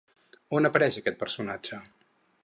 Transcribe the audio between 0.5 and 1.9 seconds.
On apareix aquest personatge?